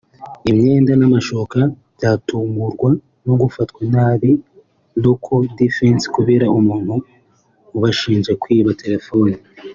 imyenda 0.51 0.91
n’amashuka 0.99 1.57
batungurwa 2.01 2.89
no 3.25 3.33
gufatwa 3.41 3.81
n’aba-local 3.91 5.41
defense 5.59 6.03
kubera 6.15 6.45
umuntu 6.59 6.93
ubashinja 7.75 8.31
kwiba 8.41 8.71
terefone 8.83 9.35